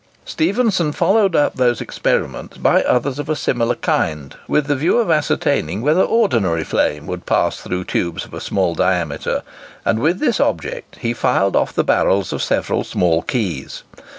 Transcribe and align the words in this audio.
Stephenson 0.25 0.91
followed 0.91 1.35
up 1.35 1.57
those 1.57 1.79
experiments 1.79 2.57
by 2.57 2.81
others 2.81 3.19
of 3.19 3.29
a 3.29 3.35
similar 3.35 3.75
kind, 3.75 4.35
with 4.47 4.65
the 4.65 4.75
view 4.75 4.97
of 4.97 5.11
ascertaining 5.11 5.79
whether 5.83 6.01
ordinary 6.01 6.63
flame 6.63 7.05
would 7.05 7.27
pass 7.27 7.57
through 7.57 7.83
tubes 7.83 8.25
of 8.25 8.33
a 8.33 8.41
small 8.41 8.73
diameter 8.73 9.43
and 9.85 9.99
with 9.99 10.17
this 10.17 10.39
object 10.39 10.95
he 11.01 11.13
filed 11.13 11.55
off 11.55 11.71
the 11.71 11.83
barrels 11.83 12.33
of 12.33 12.41
several 12.41 12.83
small 12.83 13.21
keys. 13.21 13.83